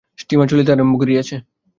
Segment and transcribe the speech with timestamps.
[0.19, 1.35] Steamer চলিতে আরম্ভ করিয়াছে।